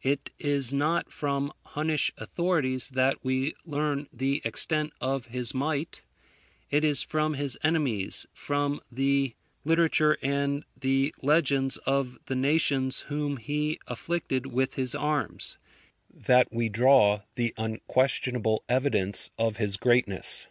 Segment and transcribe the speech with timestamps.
[0.00, 6.00] It is not from Hunnish authorities that we learn the extent of his might:
[6.70, 13.36] It is from his enemies, from the literature and the legends of the nations whom
[13.36, 15.58] he afflicted with his arms,
[16.08, 20.48] that we draw the unquestionable evidence of his greatness.